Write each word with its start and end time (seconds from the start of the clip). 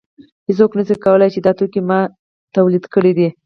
هېڅوک 0.47 0.71
نشي 0.77 0.95
ویلی 1.11 1.27
چې 1.33 1.39
دا 1.41 1.51
توکی 1.57 1.81
ما 1.89 1.99
تولید 2.55 2.83
کړی 2.93 3.11
دی 3.17 3.27